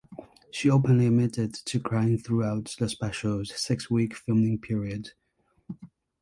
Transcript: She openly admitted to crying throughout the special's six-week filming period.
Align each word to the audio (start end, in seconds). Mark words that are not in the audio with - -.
She 0.49 0.67
openly 0.67 1.05
admitted 1.05 1.53
to 1.53 1.79
crying 1.79 2.17
throughout 2.17 2.75
the 2.79 2.89
special's 2.89 3.53
six-week 3.55 4.15
filming 4.15 4.57
period. 4.57 5.11